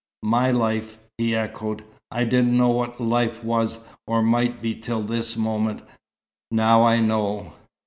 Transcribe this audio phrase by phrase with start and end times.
[0.25, 1.83] "My life!" he echoed.
[2.09, 5.83] "I didn't know what life was or might be till this moment.
[6.49, 7.53] Now I know."